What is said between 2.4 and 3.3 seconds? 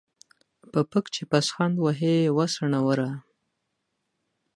څوڼوره.